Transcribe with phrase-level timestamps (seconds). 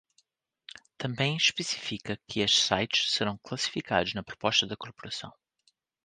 [0.97, 5.31] Também especifica que esses sites serão classificados na proposta da corporação.